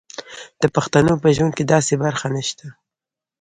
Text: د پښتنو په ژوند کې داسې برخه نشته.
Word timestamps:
د 0.61 0.63
پښتنو 0.75 1.13
په 1.21 1.27
ژوند 1.35 1.53
کې 1.57 1.63
داسې 1.73 1.93
برخه 2.03 2.27
نشته. 2.35 2.65